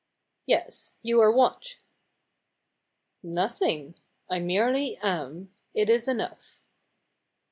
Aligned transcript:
"Yes. 0.47 0.95
You 1.03 1.21
are 1.21 1.31
what?" 1.31 1.77
"Nothing. 3.21 3.93
I 4.31 4.39
merely 4.39 4.97
am. 4.97 5.53
It 5.75 5.91
is 5.91 6.07
enough." 6.07 6.59